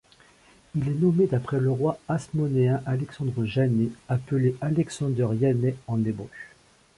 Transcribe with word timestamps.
Il 0.73 0.87
est 0.89 0.95
nommé 0.95 1.27
d'après 1.27 1.59
le 1.59 1.69
roi 1.71 1.99
hasmonéen 2.07 2.81
Alexandre 2.87 3.45
Jannée, 3.45 3.91
appelé 4.09 4.55
Alexander 4.59 5.27
Yanai 5.39 5.75
en 5.87 6.03
hébreu. 6.03 6.27